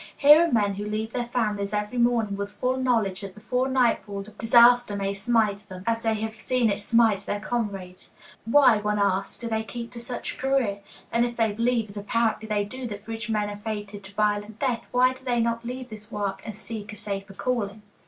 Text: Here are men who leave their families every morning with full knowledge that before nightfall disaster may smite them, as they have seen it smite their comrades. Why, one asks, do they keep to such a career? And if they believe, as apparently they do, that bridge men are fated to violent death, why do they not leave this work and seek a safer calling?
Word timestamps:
Here 0.17 0.41
are 0.43 0.51
men 0.51 0.73
who 0.73 0.85
leave 0.87 1.13
their 1.13 1.27
families 1.27 1.75
every 1.75 1.99
morning 1.99 2.35
with 2.35 2.53
full 2.55 2.77
knowledge 2.77 3.21
that 3.21 3.35
before 3.35 3.67
nightfall 3.67 4.23
disaster 4.23 4.95
may 4.95 5.13
smite 5.13 5.69
them, 5.69 5.83
as 5.85 6.01
they 6.01 6.15
have 6.15 6.33
seen 6.41 6.71
it 6.71 6.79
smite 6.79 7.27
their 7.27 7.39
comrades. 7.39 8.09
Why, 8.45 8.77
one 8.77 8.97
asks, 8.97 9.37
do 9.37 9.47
they 9.47 9.61
keep 9.61 9.91
to 9.91 9.99
such 9.99 10.33
a 10.33 10.37
career? 10.39 10.79
And 11.11 11.23
if 11.23 11.37
they 11.37 11.51
believe, 11.51 11.91
as 11.91 11.97
apparently 11.97 12.47
they 12.47 12.65
do, 12.65 12.87
that 12.87 13.05
bridge 13.05 13.29
men 13.29 13.47
are 13.51 13.61
fated 13.63 14.03
to 14.05 14.13
violent 14.15 14.57
death, 14.57 14.87
why 14.91 15.13
do 15.13 15.23
they 15.23 15.39
not 15.39 15.63
leave 15.65 15.91
this 15.91 16.11
work 16.11 16.41
and 16.43 16.55
seek 16.55 16.91
a 16.91 16.95
safer 16.95 17.35
calling? 17.35 17.83